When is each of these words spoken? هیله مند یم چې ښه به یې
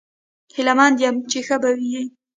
هیله 0.55 0.73
مند 0.77 0.97
یم 1.03 1.15
چې 1.29 1.39
ښه 1.47 1.57
به 1.61 1.69
یې 1.91 2.03